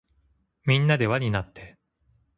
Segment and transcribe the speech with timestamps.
[0.65, 1.77] みんなでわになって